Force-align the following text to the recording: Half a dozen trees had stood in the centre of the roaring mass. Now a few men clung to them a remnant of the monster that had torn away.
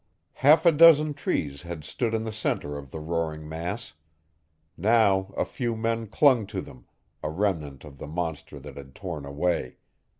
Half 0.41 0.65
a 0.65 0.71
dozen 0.71 1.13
trees 1.13 1.61
had 1.61 1.83
stood 1.83 2.15
in 2.15 2.23
the 2.23 2.31
centre 2.31 2.75
of 2.75 2.89
the 2.89 2.99
roaring 2.99 3.47
mass. 3.47 3.93
Now 4.75 5.31
a 5.37 5.45
few 5.45 5.75
men 5.75 6.07
clung 6.07 6.47
to 6.47 6.59
them 6.59 6.87
a 7.21 7.29
remnant 7.29 7.83
of 7.83 7.99
the 7.99 8.07
monster 8.07 8.59
that 8.61 8.77
had 8.77 8.95
torn 8.95 9.25
away. 9.27 9.77